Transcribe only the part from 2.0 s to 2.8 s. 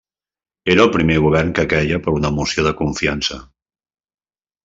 per una moció de